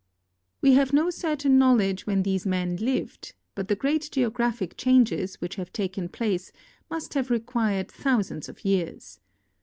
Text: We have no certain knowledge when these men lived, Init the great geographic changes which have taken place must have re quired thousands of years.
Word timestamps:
We 0.61 0.73
have 0.73 0.93
no 0.93 1.11
certain 1.11 1.59
knowledge 1.59 2.07
when 2.07 2.23
these 2.23 2.43
men 2.43 2.75
lived, 2.77 3.35
Init 3.55 3.67
the 3.67 3.75
great 3.75 4.09
geographic 4.11 4.75
changes 4.75 5.35
which 5.39 5.57
have 5.57 5.71
taken 5.71 6.09
place 6.09 6.51
must 6.89 7.13
have 7.13 7.29
re 7.29 7.39
quired 7.39 7.91
thousands 7.91 8.49
of 8.49 8.65
years. 8.65 9.19